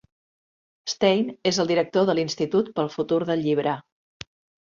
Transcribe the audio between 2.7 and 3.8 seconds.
pel Futur del Llibre.